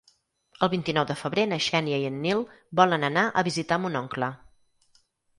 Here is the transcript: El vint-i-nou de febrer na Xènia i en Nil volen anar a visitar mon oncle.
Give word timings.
El 0.67 0.69
vint-i-nou 0.73 1.03
de 1.09 1.15
febrer 1.17 1.41
na 1.49 1.59
Xènia 1.65 1.99
i 2.03 2.07
en 2.11 2.17
Nil 2.23 2.41
volen 2.79 3.05
anar 3.09 3.25
a 3.27 3.43
visitar 3.49 3.79
mon 3.83 3.99
oncle. 4.01 4.31